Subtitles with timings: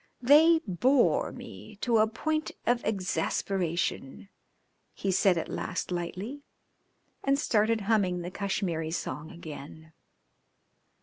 [0.23, 4.29] They bore me to a point of exasperation,"
[4.95, 6.41] he said at last lightly,
[7.23, 9.93] and started humming the Kashmiri song again.